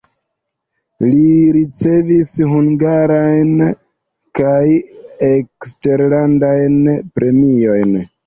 [1.07, 1.19] Li
[1.57, 3.51] ricevis hungarajn
[4.41, 4.63] kaj
[5.29, 6.81] eksterlandajn
[7.21, 7.95] premiojn.